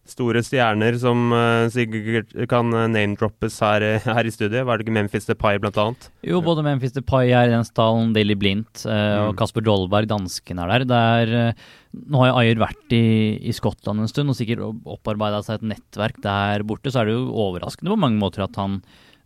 store 0.04 0.42
stjerner 0.44 0.98
som 1.00 1.32
uh, 1.32 1.70
sikkert 1.72 2.34
kan 2.52 2.74
eh, 2.76 2.90
name-droppes 2.92 3.56
her, 3.64 3.86
eh, 3.88 4.04
her, 4.04 4.28
i 4.28 4.34
studiet. 4.34 4.66
Var 4.68 4.78
det 4.80 4.86
ikke 4.86 4.96
Memphis 4.98 5.30
Depay 5.30 5.62
blant 5.64 5.80
annet? 5.80 6.10
Jo, 6.28 6.42
både 6.44 6.66
Memphis 6.66 6.96
Depay 6.96 7.32
er 7.32 7.48
i 7.48 7.54
den 7.54 7.64
stallen, 7.68 8.12
Daily 8.16 8.36
Blindt 8.40 8.84
uh, 8.84 8.92
mm. 8.92 9.30
og 9.30 9.38
Kasper 9.40 9.64
Dolberg, 9.64 10.10
dansken, 10.12 10.60
er 10.60 10.84
der. 10.84 11.00
Er, 11.00 11.34
uh, 11.54 12.04
nå 12.12 12.20
har 12.20 12.32
jo 12.32 12.36
Ayer 12.42 12.60
vært 12.66 12.96
i, 12.98 13.06
i, 13.40 13.56
Skottland 13.56 14.04
en 14.04 14.12
stund 14.12 14.34
og 14.34 14.38
sikkert 14.38 14.66
opparbeida 14.66 15.40
seg 15.46 15.62
et 15.62 15.72
nettverk 15.72 16.20
der 16.26 16.68
borte. 16.68 16.92
Så 16.92 17.02
er 17.02 17.10
det 17.10 17.16
jo 17.16 17.32
overraskende 17.48 17.96
på 17.96 18.00
mange 18.04 18.20
måter 18.20 18.44
at 18.48 18.60
han 18.60 18.82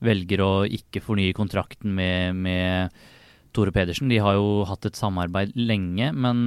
velger 0.05 0.45
å 0.45 0.51
ikke 0.69 1.01
fornye 1.01 1.33
kontrakten 1.33 1.95
med, 1.97 2.37
med 2.37 2.93
Tore 3.57 3.73
Pedersen. 3.73 4.13
De 4.13 4.21
har 4.21 4.37
jo 4.37 4.61
hatt 4.69 4.85
et 4.85 4.99
samarbeid 4.99 5.57
lenge, 5.57 6.11
men 6.13 6.45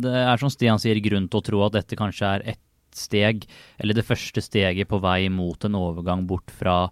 det 0.00 0.14
er 0.16 0.40
som 0.40 0.48
Stian 0.48 0.80
sier, 0.80 0.96
grunn 1.04 1.28
til 1.28 1.42
å 1.42 1.44
tro 1.44 1.60
at 1.66 1.76
dette 1.76 1.98
kanskje 2.00 2.32
er 2.38 2.48
ett 2.54 2.62
steg, 3.00 3.46
eller 3.80 3.96
det 3.96 4.06
første 4.06 4.44
steget 4.44 4.90
på 4.90 5.00
vei 5.02 5.24
mot 5.32 5.64
en 5.66 5.78
overgang 5.78 6.26
bort 6.28 6.52
fra, 6.54 6.84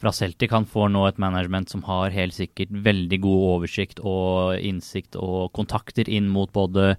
fra 0.00 0.12
Celtic. 0.16 0.52
Han 0.54 0.68
får 0.68 0.92
nå 0.94 1.06
et 1.08 1.20
management 1.22 1.72
som 1.72 1.84
har 1.88 2.14
helt 2.16 2.36
sikkert 2.36 2.72
veldig 2.72 3.20
god 3.24 3.48
oversikt 3.54 4.00
og 4.00 4.56
innsikt 4.58 5.18
og 5.20 5.50
kontakter 5.56 6.08
inn 6.08 6.30
mot 6.32 6.52
både 6.52 6.94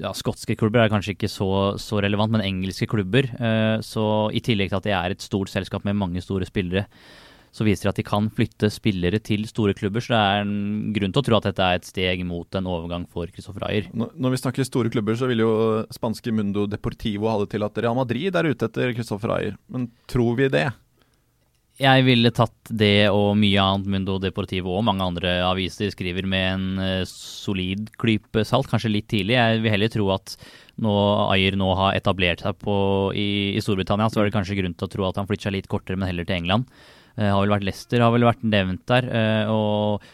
ja, 0.00 0.10
skotske 0.16 0.56
klubber 0.58 0.84
er 0.84 0.92
kanskje 0.92 1.14
ikke 1.14 1.30
så, 1.30 1.50
så 1.80 2.00
relevant, 2.02 2.32
men 2.34 2.44
engelske 2.44 2.88
klubber. 2.90 3.28
Uh, 3.38 3.78
så 3.84 4.04
i 4.34 4.42
tillegg 4.44 4.72
til 4.72 4.80
at 4.80 4.88
det 4.88 4.96
er 4.96 5.14
et 5.14 5.24
stort 5.24 5.52
selskap 5.52 5.86
med 5.86 5.98
mange 6.00 6.22
store 6.24 6.48
spillere, 6.48 6.86
så 7.50 7.66
viser 7.66 7.88
det 7.88 7.92
at 7.94 8.00
de 8.00 8.06
kan 8.06 8.28
flytte 8.34 8.70
spillere 8.70 9.18
til 9.22 9.46
store 9.50 9.74
klubber. 9.76 10.04
Så 10.04 10.14
det 10.14 10.20
er 10.20 10.44
en 10.44 10.92
grunn 10.94 11.14
til 11.14 11.22
å 11.22 11.26
tro 11.26 11.38
at 11.40 11.48
dette 11.48 11.66
er 11.66 11.80
et 11.80 11.88
steg 11.88 12.22
mot 12.26 12.58
en 12.58 12.68
overgang 12.70 13.08
for 13.10 13.30
Christoffer 13.32 13.66
Ayer. 13.66 13.88
Når 13.94 14.36
vi 14.36 14.42
snakker 14.42 14.68
store 14.68 14.92
klubber, 14.92 15.18
så 15.18 15.30
vil 15.30 15.42
jo 15.42 15.54
spanske 15.94 16.34
Mundo 16.34 16.68
Deportivo 16.70 17.30
ha 17.30 17.40
det 17.42 17.50
til 17.56 17.66
at 17.66 17.82
Real 17.82 17.98
Madrid 17.98 18.38
er 18.38 18.52
ute 18.52 18.70
etter 18.70 18.94
Christoffer 18.94 19.34
Ayer. 19.34 19.58
Men 19.72 19.90
tror 20.10 20.38
vi 20.38 20.50
det? 20.52 20.68
Jeg 21.80 22.04
ville 22.04 22.28
tatt 22.36 22.70
det 22.76 23.08
og 23.08 23.38
mye 23.40 23.62
annet 23.62 23.88
Mundo 23.88 24.18
Deportivo 24.20 24.74
og 24.76 24.84
mange 24.84 25.06
andre 25.06 25.38
aviser 25.46 25.88
skriver 25.94 26.26
med 26.28 26.48
en 26.50 26.66
uh, 26.76 27.08
solid 27.08 27.88
klype 28.00 28.44
salt, 28.44 28.68
kanskje 28.68 28.92
litt 28.92 29.08
tidlig. 29.08 29.38
Jeg 29.38 29.62
vil 29.64 29.72
heller 29.72 29.92
tro 29.92 30.10
at 30.12 30.36
nå 30.84 30.92
Ayer 31.32 31.56
nå 31.56 31.70
har 31.80 31.96
etablert 31.96 32.44
seg 32.44 32.60
på, 32.60 32.74
i, 33.16 33.56
i 33.56 33.64
Storbritannia, 33.64 34.10
så 34.12 34.20
er 34.20 34.28
det 34.28 34.36
kanskje 34.36 34.60
grunn 34.60 34.76
til 34.76 34.86
å 34.86 34.92
tro 34.92 35.08
at 35.08 35.20
han 35.20 35.28
flytter 35.28 35.48
seg 35.48 35.56
litt 35.56 35.70
kortere, 35.72 35.96
men 35.96 36.12
heller 36.12 36.28
til 36.28 36.42
England. 36.42 36.68
Uh, 37.20 37.28
har 37.34 37.44
vel 37.44 37.58
vært 37.58 37.68
Leicester, 37.68 38.00
har 38.00 38.14
vel 38.14 38.24
vært 38.24 38.46
nevnt 38.48 38.86
der. 38.88 39.06
Uh, 39.12 39.50
og, 39.52 40.06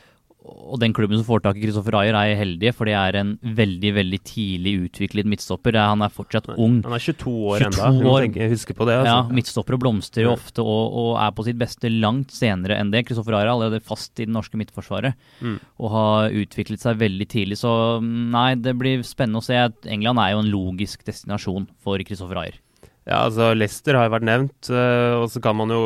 og, 0.47 0.75
den 0.83 0.95
klubben 0.95 1.21
som 1.21 1.27
får 1.29 1.45
tak 1.45 1.59
i 1.59 1.63
Christoffer 1.63 1.95
Ayer, 2.01 2.17
er 2.19 2.39
heldige, 2.41 2.73
for 2.75 2.91
det 2.91 2.97
er 2.99 3.19
en 3.21 3.31
veldig 3.57 3.93
veldig 4.01 4.21
tidlig 4.27 4.73
utviklet 4.89 5.31
midtstopper. 5.31 5.77
Er, 5.79 5.93
han 5.93 6.03
er 6.03 6.11
fortsatt 6.15 6.51
ung. 6.57 6.81
Han 6.83 6.97
er 6.97 7.05
22 7.05 7.37
år 7.53 7.67
ennå, 7.69 8.17
husker 8.51 8.79
på 8.79 8.89
det. 8.91 8.99
Altså. 9.05 9.15
Ja, 9.15 9.39
midtstoppere 9.39 9.79
blomstrer 9.87 10.27
jo 10.27 10.35
ofte 10.35 10.67
og, 10.67 10.99
og, 10.99 11.13
er 11.23 11.33
på 11.39 11.47
sitt 11.47 11.63
beste 11.63 11.93
langt 11.95 12.35
senere 12.35 12.81
enn 12.81 12.91
det. 12.95 13.07
Christoffer 13.07 13.39
Ayer 13.39 13.47
er 13.47 13.55
allerede 13.55 13.83
fast 13.87 14.19
i 14.19 14.27
det 14.27 14.35
norske 14.35 14.59
midtforsvaret 14.59 15.15
mm. 15.39 15.57
og 15.79 15.95
har 15.95 16.39
utviklet 16.43 16.83
seg 16.83 16.99
veldig 17.07 17.31
tidlig. 17.39 17.63
Så 17.63 17.73
nei, 18.03 18.51
det 18.59 18.75
blir 18.83 19.07
spennende 19.07 19.45
å 19.45 19.47
se. 19.47 19.63
England 19.87 20.23
er 20.23 20.35
jo 20.35 20.43
en 20.43 20.55
logisk 20.59 21.07
destinasjon 21.07 21.71
for 21.87 22.03
Christoffer 22.03 22.43
Ayer. 22.43 22.63
Ja, 23.07 23.23
altså 23.23 23.53
Leicester 23.55 23.95
har 23.95 24.09
jo 24.09 24.17
vært 24.17 24.27
nevnt, 24.27 24.69
uh, 24.73 25.23
og 25.23 25.31
så 25.31 25.43
kan 25.43 25.55
man 25.59 25.71
jo 25.71 25.83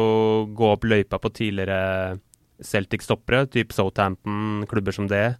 gå 0.56 0.72
opp 0.72 0.86
løypa 0.88 1.20
på 1.20 1.32
tidligere 1.36 2.16
Celtic-stoppere, 2.64 3.44
type 3.52 3.76
Southampton, 3.76 4.64
klubber 4.70 4.96
som 4.96 5.08
det. 5.10 5.34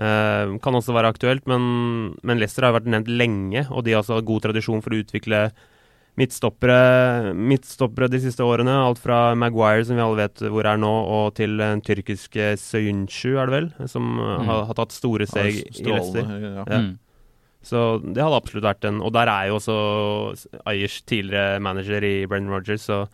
Uh, 0.00 0.58
kan 0.64 0.74
også 0.74 0.94
være 0.96 1.12
aktuelt, 1.14 1.46
men, 1.50 2.16
men, 2.26 2.40
Leicester 2.42 2.66
har 2.66 2.74
vært 2.74 2.90
nevnt 2.90 3.10
lenge, 3.12 3.68
og 3.70 3.86
de 3.86 3.94
har 3.94 4.02
også 4.02 4.18
god 4.26 4.48
tradisjon 4.48 4.82
for 4.82 4.94
å 4.94 5.02
utvikle 5.04 5.44
midtstoppere, 6.18 7.32
midtstoppere 7.38 8.10
de 8.12 8.20
siste 8.24 8.44
årene. 8.44 8.74
Alt 8.82 9.00
fra 9.00 9.20
Maguire, 9.38 9.86
som 9.86 9.96
vi 9.96 10.02
alle 10.04 10.24
vet 10.24 10.42
hvor 10.42 10.66
er 10.68 10.80
nå, 10.80 10.90
og 10.90 11.36
til 11.38 11.54
den 11.60 11.84
tyrkiske 11.86 12.56
Söyüncü, 12.60 13.36
er 13.38 13.46
det 13.46 13.56
vel, 13.56 13.70
som 13.88 14.10
mm. 14.18 14.50
har, 14.50 14.66
har, 14.72 14.76
tatt 14.82 14.96
store 14.96 15.30
steg 15.30 15.62
i 15.62 15.86
Leicester. 15.86 16.26
Ja. 16.26 16.66
Ja. 16.66 16.82
Mm. 16.82 16.92
Så 17.62 18.00
det 18.02 18.18
hadde 18.18 18.38
absolutt 18.38 18.66
vært 18.66 18.86
en 18.88 18.96
Og 19.06 19.12
der 19.14 19.30
er 19.30 19.46
jo 19.46 19.58
også 19.60 19.74
Ayers 20.66 20.96
tidligere 21.06 21.60
manager 21.62 22.02
i 22.02 22.24
Brendan 22.26 22.50
Rogers, 22.50 22.88
så, 22.88 23.04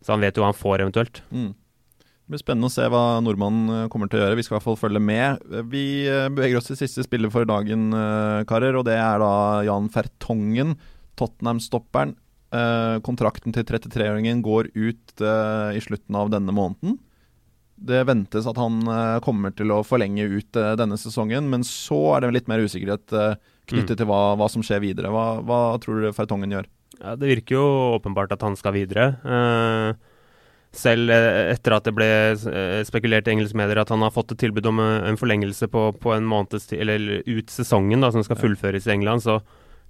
så 0.00 0.14
han 0.14 0.24
vet 0.24 0.38
jo 0.38 0.44
hva 0.44 0.48
han 0.52 0.56
får 0.56 0.84
eventuelt. 0.84 1.20
Mm. 1.28 1.50
Det 1.52 2.32
blir 2.32 2.40
spennende 2.40 2.70
å 2.70 2.72
se 2.72 2.86
hva 2.88 3.20
nordmannen 3.20 3.90
kommer 3.92 4.08
til 4.08 4.20
å 4.20 4.24
gjøre. 4.24 4.38
Vi 4.38 4.46
skal 4.46 4.54
i 4.54 4.56
hvert 4.56 4.68
fall 4.70 4.80
følge 4.80 5.02
med. 5.02 5.42
Vi 5.68 5.84
beveger 6.32 6.60
oss 6.60 6.70
til 6.70 6.78
siste 6.80 7.04
spiller 7.04 7.32
for 7.34 7.44
dagen, 7.48 7.90
karer. 8.48 8.78
Og 8.78 8.86
det 8.88 8.94
er 8.96 9.20
da 9.20 9.32
Jan 9.66 9.90
Fertongen, 9.92 10.76
Tottenham-stopperen. 11.20 12.14
Kontrakten 13.04 13.52
til 13.52 13.66
33-åringen 13.68 14.40
går 14.46 14.70
ut 14.72 15.24
i 15.26 15.82
slutten 15.84 16.16
av 16.22 16.30
denne 16.32 16.54
måneden. 16.56 16.96
Det 17.82 18.04
ventes 18.06 18.46
at 18.46 18.58
han 18.60 18.82
kommer 19.24 19.54
til 19.56 19.72
å 19.74 19.80
forlenge 19.86 20.28
ut 20.30 20.58
denne 20.78 20.98
sesongen, 21.00 21.48
men 21.50 21.64
så 21.66 21.98
er 22.14 22.22
det 22.22 22.36
litt 22.36 22.50
mer 22.50 22.62
usikkerhet 22.62 23.10
knyttet 23.70 23.96
mm. 23.96 23.98
til 23.98 24.08
hva, 24.10 24.20
hva, 24.38 24.48
som 24.52 24.62
skjer 24.66 24.82
videre. 24.84 25.10
Hva, 25.12 25.26
hva 25.46 25.60
tror 25.82 26.02
du 26.02 26.12
Fertongen 26.14 26.54
gjør? 26.54 26.68
Ja, 27.00 27.16
det 27.18 27.30
virker 27.30 27.58
jo 27.58 27.66
åpenbart 27.96 28.34
at 28.36 28.44
han 28.46 28.58
skal 28.58 28.76
videre. 28.76 29.08
Selv 30.72 31.12
eh, 31.12 31.52
etter 31.52 31.74
at 31.76 31.84
det 31.84 31.92
ble 31.92 32.06
eh, 32.32 32.78
spekulert 32.88 33.26
i 33.28 33.34
engelske 33.34 33.58
medier 33.60 33.82
at 33.82 33.90
han 33.92 34.04
har 34.04 34.14
fått 34.14 34.32
et 34.32 34.40
tilbud 34.40 34.70
om 34.70 34.80
en 34.80 35.18
forlengelse 35.20 35.68
på, 35.72 35.90
på 36.00 36.14
en 36.14 36.28
måneds 36.28 36.70
tid, 36.70 36.80
eller 36.84 37.20
ut 37.28 37.52
sesongen 37.52 38.00
da, 38.00 38.08
som 38.14 38.24
skal 38.24 38.40
fullføres 38.40 38.88
i 38.88 38.94
England, 38.94 39.24
så, 39.24 39.36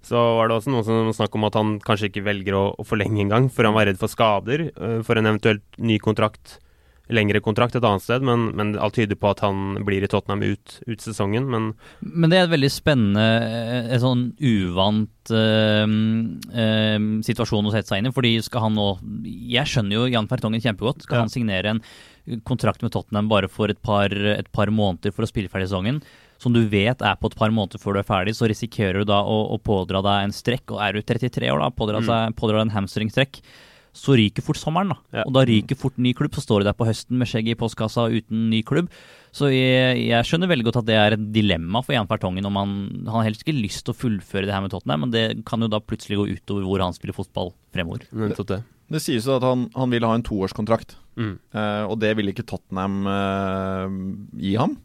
så 0.02 0.24
var 0.40 0.50
det 0.50 0.56
også 0.58 0.74
noen 0.74 0.88
som 0.88 1.12
snakk 1.20 1.38
om 1.38 1.46
at 1.46 1.58
han 1.60 1.76
kanskje 1.86 2.10
ikke 2.10 2.26
velger 2.26 2.58
å, 2.58 2.64
å 2.74 2.86
forlenge 2.86 3.22
engang, 3.22 3.46
for 3.52 3.68
han 3.68 3.78
var 3.78 3.86
redd 3.86 4.00
for 4.00 4.10
skader 4.10 4.70
for 5.06 5.18
en 5.18 5.30
eventuelt 5.30 5.62
ny 5.78 6.00
kontrakt 6.02 6.58
lengre 7.12 7.42
kontrakt 7.44 7.76
et 7.76 7.84
annet 7.84 8.04
sted, 8.04 8.24
men, 8.26 8.48
men 8.58 8.72
alt 8.80 8.96
tyder 8.98 9.18
på 9.18 9.30
at 9.32 9.42
han 9.44 9.82
blir 9.86 10.04
i 10.04 10.10
Tottenham 10.10 10.44
ut, 10.44 10.78
ut 10.88 11.04
sesongen. 11.04 11.48
Men, 11.52 11.70
men 12.00 12.32
det 12.32 12.38
er 12.38 12.46
et 12.46 12.54
veldig 12.54 12.72
spennende, 12.72 13.26
en 13.92 14.02
sånn 14.02 14.24
uvant 14.38 15.34
uh, 15.34 15.84
uh, 15.86 16.96
situasjon 17.28 17.68
å 17.68 17.74
sette 17.74 17.92
seg 17.92 18.02
inn 18.02 18.10
i. 18.10 18.14
fordi 18.16 18.34
skal 18.44 18.66
han 18.66 18.76
nå 18.78 18.88
Jeg 19.52 19.68
skjønner 19.70 19.98
jo 19.98 20.10
Jan 20.10 20.28
Fertongen 20.30 20.64
kjempegodt. 20.64 21.06
Skal 21.06 21.20
ja. 21.20 21.26
han 21.26 21.32
signere 21.32 21.76
en 21.76 21.84
kontrakt 22.46 22.84
med 22.84 22.94
Tottenham 22.94 23.30
bare 23.30 23.50
for 23.50 23.72
et 23.72 23.80
par, 23.82 24.12
et 24.12 24.50
par 24.54 24.70
måneder 24.70 25.14
for 25.14 25.26
å 25.26 25.30
spille 25.30 25.52
ferdig 25.52 25.70
sesongen? 25.70 26.02
som 26.42 26.50
du 26.50 26.64
vet 26.66 26.98
er 27.06 27.18
på 27.20 27.28
et 27.30 27.36
par 27.38 27.52
måneder 27.54 27.78
før 27.78 27.94
du 27.94 28.00
er 28.00 28.06
ferdig, 28.08 28.32
så 28.34 28.48
risikerer 28.50 29.04
du 29.04 29.10
da 29.12 29.20
å, 29.22 29.36
å 29.54 29.60
pådra 29.62 30.00
deg 30.02 30.24
en 30.24 30.32
strekk. 30.34 30.72
Og 30.74 30.80
er 30.82 30.96
du 30.96 31.04
33 31.06 31.52
år, 31.52 31.62
da, 31.62 31.68
pådra, 31.70 32.00
mm. 32.02 32.34
pådra 32.34 32.58
deg 32.58 32.64
en 32.66 32.74
hamstringstrekk 32.80 33.38
så 33.92 34.16
ryker 34.16 34.44
fort 34.44 34.56
sommeren. 34.56 34.94
da. 34.94 35.18
Ja. 35.20 35.24
Og 35.26 35.34
da 35.36 35.42
ryker 35.48 35.76
fort 35.76 35.98
ny 36.00 36.14
klubb. 36.16 36.32
Så 36.34 36.44
står 36.44 36.62
du 36.62 36.70
der 36.70 36.76
på 36.76 36.86
høsten 36.88 37.18
med 37.20 37.28
skjegget 37.28 37.56
i 37.56 37.60
postkassa 37.60 38.08
uten 38.08 38.48
ny 38.50 38.62
klubb. 38.64 38.88
Så 39.32 39.48
jeg, 39.52 40.00
jeg, 40.08 40.28
skjønner 40.28 40.50
veldig 40.50 40.66
godt 40.68 40.80
at 40.82 40.88
det 40.88 40.96
er 40.96 41.16
et 41.16 41.26
dilemma 41.32 41.80
for 41.84 41.96
Jan 41.96 42.08
Fertongen. 42.08 42.48
om 42.48 42.56
han, 42.56 42.74
han 43.06 43.18
har 43.18 43.28
helst 43.28 43.44
ikke 43.44 43.56
lyst 43.56 43.84
til 43.86 43.94
å 43.94 44.00
fullføre 44.00 44.48
det 44.48 44.56
her 44.56 44.64
med 44.64 44.72
Tottenham, 44.72 45.06
men 45.06 45.14
det 45.14 45.24
kan 45.48 45.60
jo 45.60 45.70
da 45.72 45.80
plutselig 45.80 46.20
gå 46.20 46.28
utover 46.36 46.66
hvor 46.68 46.84
han 46.84 46.96
spiller 46.96 47.16
fotball 47.16 47.52
fremover. 47.72 48.08
Det, 48.12 48.60
det 48.92 49.04
sies 49.04 49.28
jo 49.28 49.36
at 49.36 49.46
han, 49.46 49.68
han, 49.76 49.92
vil 49.92 50.08
ha 50.08 50.16
en 50.16 50.24
toårskontrakt, 50.26 50.96
mm. 51.16 51.36
uh, 51.56 51.84
og 51.88 51.96
det 52.02 52.12
vil 52.18 52.32
ikke 52.32 52.44
Tottenham 52.48 53.08
uh, 53.08 53.88
gi 54.40 54.56
ham. 54.60 54.76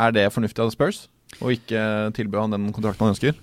Er 0.00 0.14
det 0.16 0.30
fornuftig 0.34 0.64
av 0.64 0.74
Spurs 0.74 1.04
å 1.38 1.52
ikke 1.54 2.10
tilby 2.16 2.40
han 2.42 2.54
den 2.54 2.70
kontrakten 2.74 3.06
han 3.06 3.14
ønsker? 3.14 3.38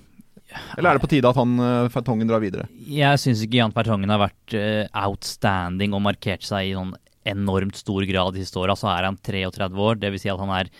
Eller 0.77 0.91
er 0.91 0.97
det 0.97 1.03
på 1.03 1.09
tide 1.11 1.29
at 1.29 1.37
han 1.39 1.57
uh, 1.59 1.89
Fertongen 1.91 2.29
drar 2.29 2.43
videre? 2.43 2.67
Jeg 2.87 3.19
syns 3.21 3.43
ikke 3.43 3.59
Jan 3.59 3.73
Fertongen 3.75 4.13
har 4.13 4.21
vært 4.21 4.55
uh, 4.55 4.85
outstanding 5.05 5.95
og 5.95 6.05
markert 6.05 6.45
seg 6.47 6.69
i 6.69 6.77
noen 6.77 6.95
enormt 7.27 7.75
stor 7.75 8.05
grad 8.07 8.37
de 8.37 8.45
siste 8.45 8.59
åra. 8.61 8.77
Så 8.79 8.87
er 8.91 9.03
han 9.03 9.19
33 9.19 9.67
år, 9.83 9.99
dvs. 9.99 10.23
Si 10.23 10.31
at 10.31 10.39
han 10.39 10.53
er 10.55 10.71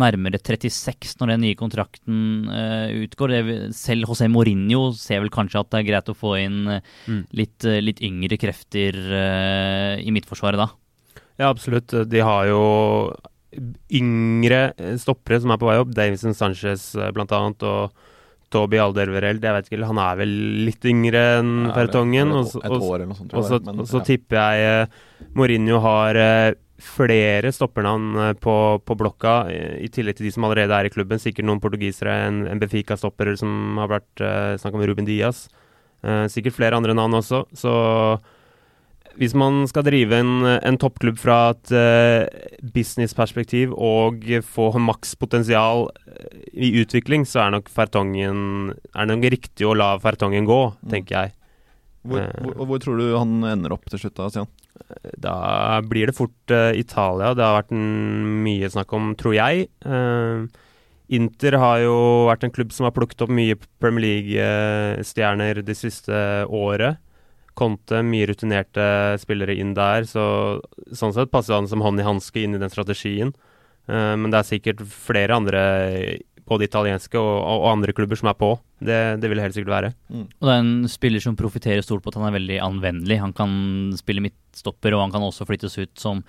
nærmere 0.00 0.38
36 0.38 1.18
når 1.18 1.32
den 1.34 1.42
nye 1.44 1.58
kontrakten 1.58 2.48
uh, 2.48 2.88
utgår. 3.02 3.34
Det, 3.34 3.56
selv 3.76 4.08
José 4.08 4.30
Mourinho 4.32 4.94
ser 4.96 5.20
vel 5.20 5.32
kanskje 5.34 5.60
at 5.60 5.72
det 5.74 5.82
er 5.82 5.88
greit 5.90 6.12
å 6.12 6.16
få 6.16 6.36
inn 6.40 6.62
mm. 6.70 7.24
litt, 7.36 7.68
litt, 7.84 8.00
yngre 8.06 8.40
krefter 8.40 8.96
i 10.00 10.14
midtforsvaret 10.14 10.62
da. 10.62 10.70
Ja, 11.40 11.50
absolutt. 11.50 11.92
De 12.08 12.22
har 12.24 12.48
jo 12.48 12.62
yngre 13.92 14.70
stoppere 15.00 15.40
som 15.42 15.52
er 15.52 15.60
på 15.60 15.68
vei 15.68 15.80
opp. 15.82 15.92
Davison 15.96 16.36
Sanchez 16.36 16.92
blant 17.16 17.34
annet. 17.36 17.66
og 17.66 18.08
Toby 18.50 18.80
Aldervereld, 18.82 19.44
jeg 19.44 19.54
vet 19.56 19.68
ikke, 19.68 19.86
han 19.86 20.00
er 20.02 20.16
vel 20.18 20.32
litt 20.66 20.86
yngre 20.90 21.20
enn 21.38 21.52
ja, 21.68 21.74
Fertongen. 21.76 22.32
Og, 22.34 23.86
så, 23.86 24.02
tipper 24.06 24.40
jeg 24.40 24.88
uh, 24.90 24.98
Mourinho 25.38 25.78
har 25.84 26.18
uh, 26.18 26.58
flere 26.82 27.52
stoppernavn 27.54 28.08
uh, 28.18 28.32
på, 28.34 28.56
på, 28.82 28.96
blokka, 28.98 29.36
i 29.52 29.86
tillegg 29.92 30.18
til 30.18 30.26
de 30.26 30.34
som 30.34 30.48
allerede 30.48 30.74
er 30.74 30.88
i 30.88 30.92
klubben. 30.92 31.22
Sikkert 31.22 31.46
noen 31.46 31.62
portugisere, 31.62 32.16
en, 32.26 32.42
en 32.50 32.62
Befika-stopper 32.62 33.32
som 33.38 33.78
har 33.82 33.94
vært 33.94 34.24
uh, 34.26 34.58
snakk 34.58 34.78
om 34.78 34.84
Ruben 34.84 35.08
Diaz. 35.08 35.46
sikkert 36.32 36.56
flere 36.56 36.76
andre 36.80 36.94
navn 36.96 37.18
også. 37.18 37.44
Så 37.52 37.72
hvis 39.18 39.34
man 39.38 39.64
skal 39.70 39.84
drive 39.86 40.18
en, 40.20 40.44
en 40.46 40.78
toppklubb 40.80 41.18
fra 41.20 41.38
et 41.54 41.72
uh, 41.74 42.68
businessperspektiv 42.74 43.74
og 43.74 44.22
få 44.46 44.70
maks 44.80 45.16
potensial 45.18 45.88
eh, 46.06 46.38
i 46.52 46.70
utvikling, 46.82 47.26
så 47.26 47.44
er 47.44 47.56
nok 47.56 47.70
Fertongen 47.72 48.72
Er 48.94 49.06
det 49.06 49.16
nok 49.16 49.28
riktig 49.34 49.66
å 49.66 49.74
la 49.76 49.92
Fertongen 50.02 50.48
gå, 50.48 50.60
mm. 50.76 50.88
tenker 50.94 51.16
jeg. 51.16 51.34
Hvor, 52.06 52.22
uh, 52.22 52.54
hvor, 52.54 52.70
hvor, 52.70 52.82
tror 52.82 53.00
du 53.00 53.10
han 53.16 53.36
ender 53.50 53.74
opp 53.76 53.90
til 53.90 54.04
slutt, 54.04 54.16
da, 54.20 54.30
Stian? 54.30 54.50
Da 55.20 55.36
blir 55.84 56.08
det 56.08 56.16
fort 56.16 56.54
uh, 56.54 56.70
Italia. 56.78 57.34
Det 57.34 57.44
har 57.44 57.58
vært 57.58 57.74
en, 57.76 58.40
mye 58.46 58.70
snakk 58.72 58.94
om, 58.96 59.12
tror 59.18 59.36
jeg. 59.36 59.68
Inter 61.10 61.56
har 61.58 61.82
jo 61.82 61.94
vært 62.30 62.46
en 62.46 62.52
klubb 62.54 62.72
som 62.72 62.86
har 62.86 62.94
plukket 62.94 63.26
opp 63.26 63.32
mye 63.34 63.58
Premier 63.82 64.06
League-stjerner 64.06 65.58
det 65.66 65.74
siste 65.74 66.14
året. 66.46 67.02
Conte, 67.58 68.02
mye 68.06 68.28
rutinerte 68.30 69.18
spillere 69.20 69.56
inn 69.58 69.74
der. 69.76 70.06
Så 70.08 70.24
sånn 70.96 71.14
sett 71.16 71.32
passer 71.32 71.56
han 71.58 71.68
som 71.70 71.84
hånd 71.84 72.00
i 72.00 72.06
hanske 72.06 72.44
inn 72.44 72.56
i 72.56 72.62
den 72.62 72.72
strategien. 72.72 73.34
Uh, 73.90 74.14
men 74.16 74.30
det 74.30 74.40
er 74.40 74.50
sikkert 74.52 74.82
flere 74.86 75.34
andre, 75.34 75.62
både 76.50 76.66
italienske 76.66 77.18
og, 77.18 77.36
og, 77.42 77.68
andre 77.70 77.94
klubber, 77.96 78.18
som 78.18 78.30
er 78.30 78.36
på. 78.38 78.52
Det, 78.80 78.98
det 79.22 79.28
vil 79.30 79.38
det 79.38 79.44
helt 79.44 79.56
sikkert 79.56 79.74
være. 79.74 79.90
Mm. 80.10 80.24
Og 80.26 80.48
det 80.48 80.54
er 80.54 80.62
en 80.64 80.90
spiller 80.90 81.22
som 81.22 81.36
profitterer 81.38 81.84
stort 81.86 82.02
på 82.02 82.12
at 82.12 82.18
han 82.18 82.28
er 82.30 82.36
veldig 82.38 82.58
anvendelig. 82.64 83.20
Han 83.22 83.34
kan 83.36 83.52
spille 83.98 84.24
midtstopper, 84.24 84.96
og 84.96 85.04
han 85.04 85.14
kan 85.14 85.26
også 85.26 85.46
flyttes 85.48 85.78
ut 85.78 85.92
som, 86.00 86.22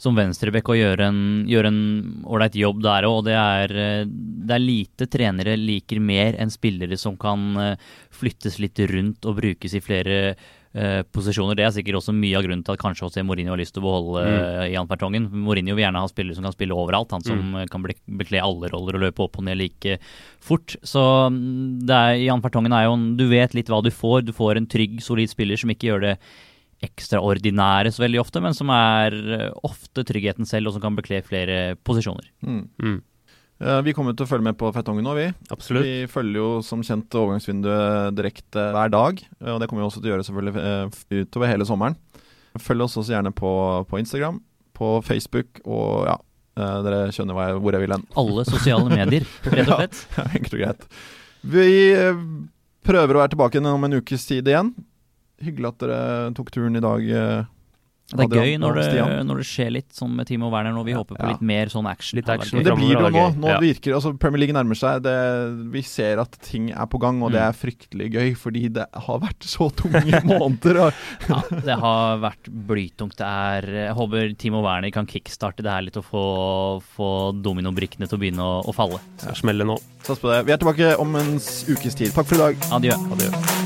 som 0.00 0.16
venstreback 0.16 0.70
og 0.72 0.80
gjøre 0.80 1.10
en 1.10 1.80
ålreit 2.24 2.56
jobb 2.56 2.84
der 2.86 3.08
òg. 3.08 3.20
Og 3.20 3.26
det 3.28 3.36
er, 3.36 3.76
det 4.06 4.56
er 4.56 4.64
lite 4.64 5.10
trenere 5.12 5.58
liker 5.60 6.00
mer 6.00 6.38
enn 6.40 6.52
spillere 6.52 7.00
som 7.00 7.18
kan 7.20 7.48
eh, 7.62 7.88
flyttes 8.16 8.60
litt 8.62 8.80
rundt 8.92 9.28
og 9.28 9.40
brukes 9.42 9.76
i 9.76 9.84
flere 9.84 10.20
Eh, 10.76 11.02
posisjoner. 11.08 11.56
Det 11.56 11.64
er 11.64 11.70
sikkert 11.72 11.96
også 12.02 12.12
mye 12.12 12.36
av 12.36 12.42
grunnen 12.44 12.60
til 12.66 12.74
at 12.74 12.80
kanskje 12.82 13.06
også 13.06 13.22
Mourinho 13.24 13.54
har 13.54 13.60
lyst 13.60 13.72
til 13.72 13.80
å 13.80 13.86
beholde 13.86 14.24
mm. 14.26 14.34
Eh, 14.36 14.64
Jan 14.74 14.88
Fertongen. 14.90 15.28
Mourinho 15.32 15.72
vil 15.72 15.86
gjerne 15.86 16.02
ha 16.04 16.10
spillere 16.10 16.36
som 16.36 16.44
kan 16.44 16.52
spille 16.52 16.76
overalt. 16.76 17.14
Han 17.16 17.24
som 17.24 17.38
mm. 17.54 17.62
kan 17.72 17.86
bekle 18.20 18.42
alle 18.44 18.68
roller 18.74 18.98
og 18.98 19.06
løpe 19.06 19.24
opp 19.24 19.38
og 19.40 19.46
ned 19.46 19.56
like 19.56 19.96
fort. 20.44 20.76
Så 20.84 21.00
mm, 21.32 21.86
det 21.88 21.96
er, 21.96 22.18
Jan 22.26 22.44
Fertongen 22.44 22.76
er 22.76 22.90
jo 22.90 22.98
Du 23.16 23.24
vet 23.30 23.56
litt 23.56 23.72
hva 23.72 23.80
du 23.80 23.88
får. 23.88 24.26
Du 24.26 24.34
får 24.36 24.60
en 24.60 24.68
trygg, 24.68 25.00
solid 25.04 25.32
spiller 25.32 25.56
som 25.62 25.72
ikke 25.72 25.88
gjør 25.88 26.04
det 26.10 26.14
ekstraordinære 26.84 27.88
så 27.94 28.02
veldig 28.04 28.20
ofte, 28.20 28.44
men 28.44 28.52
som 28.52 28.68
er 28.76 29.16
eh, 29.16 29.50
ofte 29.64 30.04
tryggheten 30.04 30.44
selv, 30.44 30.68
og 30.68 30.76
som 30.76 30.84
kan 30.84 30.98
bekle 30.98 31.22
flere 31.24 31.60
posisjoner. 31.88 32.28
Mm. 32.44 32.98
Mm. 33.56 33.84
Vi 33.86 33.94
kommer 33.96 34.12
til 34.16 34.26
å 34.26 34.28
følge 34.28 34.44
med 34.44 34.56
på 34.60 34.68
Fettongen 34.74 35.06
nå, 35.06 35.14
vi. 35.16 35.26
Absolutt. 35.54 35.86
Vi 35.86 36.08
følger 36.12 36.40
jo 36.40 36.48
som 36.64 36.82
kjent 36.84 37.14
overgangsvinduet 37.16 38.16
direkte 38.18 38.66
hver 38.74 38.92
dag. 38.92 39.22
Og 39.40 39.60
det 39.62 39.68
kommer 39.70 39.84
vi 39.84 39.88
også 39.88 40.02
til 40.02 40.10
å 40.10 40.14
gjøre 40.14 40.26
selvfølgelig 40.28 40.64
eh, 40.64 40.98
utover 41.22 41.52
hele 41.52 41.68
sommeren. 41.68 41.96
Følg 42.60 42.86
oss 42.86 42.98
også 43.00 43.14
gjerne 43.16 43.32
på, 43.36 43.52
på 43.88 44.00
Instagram, 44.00 44.40
på 44.76 44.90
Facebook 45.04 45.60
og 45.64 46.08
ja, 46.08 46.18
eh, 46.60 46.76
dere 46.84 47.00
skjønner 47.16 47.40
jeg, 47.42 47.62
hvor 47.64 47.76
jeg 47.76 47.84
vil 47.84 47.96
hen. 47.96 48.06
Alle 48.22 48.46
sosiale 48.48 48.92
medier, 48.92 49.26
rett 49.56 49.72
og 49.72 49.82
slett. 49.82 50.04
ja, 50.18 50.28
enkelt 50.28 50.58
og 50.58 50.62
greit. 50.62 50.86
Vi 51.56 51.66
eh, 51.96 52.22
prøver 52.86 53.16
å 53.16 53.24
være 53.24 53.34
tilbake 53.36 53.64
om 53.64 53.88
en 53.88 54.00
ukes 54.02 54.28
tid 54.28 54.48
igjen. 54.52 54.72
Hyggelig 55.44 55.72
at 55.72 55.84
dere 55.84 56.00
tok 56.36 56.52
turen 56.52 56.76
i 56.76 56.84
dag 56.84 57.12
det 58.06 58.22
er 58.22 58.38
gøy 58.38 58.58
når 58.62 58.76
det, 58.78 59.04
når 59.26 59.40
det, 59.40 59.44
skjer 59.48 59.72
litt 59.74 59.96
sånn 59.96 60.12
med 60.14 60.28
Timo 60.28 60.46
Werner, 60.52 60.70
nå. 60.76 60.84
vi 60.86 60.92
ja, 60.94 61.00
håper 61.00 61.18
på 61.18 61.30
litt 61.32 61.42
mer 61.42 61.72
sånn 61.72 61.88
action. 61.90 62.20
Litt 62.20 62.28
action 62.30 62.62
det 62.62 62.76
blir 62.78 62.94
det 62.94 63.02
jo 63.02 63.10
nå. 63.10 63.24
Nå 63.42 63.50
ja. 63.50 63.56
virker 63.62 63.96
altså 63.98 64.12
Premier 64.14 64.44
League 64.44 64.54
nærmer 64.54 64.78
seg. 64.78 65.02
Det, 65.02 65.14
vi 65.74 65.82
ser 65.86 66.22
at 66.22 66.38
ting 66.46 66.68
er 66.70 66.86
på 66.92 67.00
gang, 67.02 67.18
og 67.18 67.32
mm. 67.32 67.34
det 67.34 67.42
er 67.42 67.58
fryktelig 67.58 68.08
gøy, 68.14 68.30
fordi 68.38 68.64
det 68.78 68.86
har 69.08 69.20
vært 69.26 69.48
så 69.50 69.68
tunge 69.74 70.22
måneder. 70.30 70.80
ja, 71.26 71.42
det 71.66 71.78
har 71.82 72.22
vært 72.22 72.52
blytungt. 72.70 73.18
Det 73.18 73.26
er 73.26 73.70
Jeg 73.88 73.98
håper 73.98 74.38
Timo 74.38 74.62
Werner 74.62 74.94
kan 74.94 75.10
kickstarte 75.10 75.66
det 75.66 75.74
her 75.74 75.88
litt 75.88 75.98
og 75.98 76.06
få, 76.06 76.26
få 76.94 77.12
dominobrikkene 77.42 78.06
til 78.06 78.20
å 78.20 78.22
begynne 78.22 78.46
å, 78.46 78.62
å 78.70 78.76
falle. 78.76 79.02
Ja. 79.26 79.34
Smelle 79.34 79.66
nå. 79.66 79.80
Sats 80.06 80.22
på 80.22 80.30
det. 80.30 80.44
Vi 80.46 80.54
er 80.54 80.62
tilbake 80.62 80.94
om 81.02 81.18
en 81.18 81.38
ukes 81.42 81.98
tid. 81.98 82.14
Takk 82.14 82.30
for 82.30 82.38
i 82.38 82.44
dag. 82.46 82.68
Adjø. 82.78 83.00
Adjø. 83.16 83.65